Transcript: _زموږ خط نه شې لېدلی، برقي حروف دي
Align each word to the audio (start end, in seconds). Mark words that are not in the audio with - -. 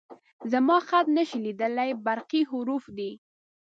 _زموږ 0.51 0.81
خط 0.89 1.05
نه 1.15 1.23
شې 1.29 1.37
لېدلی، 1.45 1.89
برقي 2.05 2.41
حروف 2.49 2.83
دي 2.97 3.11